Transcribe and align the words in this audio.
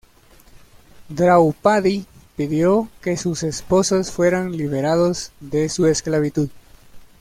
Draupadi 1.09 2.07
pidió 2.35 2.89
que 3.03 3.17
sus 3.17 3.43
esposos 3.43 4.09
fueran 4.09 4.51
liberados 4.57 5.31
de 5.39 5.69
su 5.69 5.85
esclavitud. 5.85 6.49